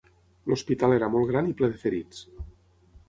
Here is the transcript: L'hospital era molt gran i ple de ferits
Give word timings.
L'hospital 0.51 0.95
era 0.95 1.09
molt 1.15 1.29
gran 1.33 1.51
i 1.53 1.55
ple 1.61 1.69
de 1.75 1.81
ferits 1.85 2.25